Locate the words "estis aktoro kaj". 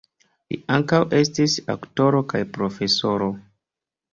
1.17-2.43